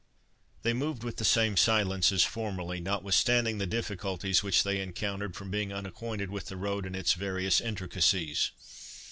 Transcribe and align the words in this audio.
They 0.63 0.73
moved 0.73 1.03
with 1.03 1.17
the 1.17 1.23
same 1.23 1.55
silence 1.55 2.11
as 2.11 2.23
formerly, 2.23 2.79
notwithstanding 2.79 3.59
the 3.59 3.67
difficulties 3.67 4.41
which 4.41 4.63
they 4.63 4.81
encountered 4.81 5.35
from 5.35 5.51
being 5.51 5.71
unacquainted 5.71 6.31
with 6.31 6.47
the 6.47 6.57
road 6.57 6.87
and 6.87 6.95
its 6.95 7.13
various 7.13 7.61
intricacies. 7.61 8.49